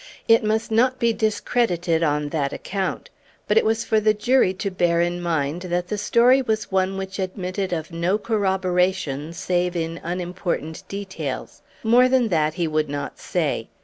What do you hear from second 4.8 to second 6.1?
in mind that the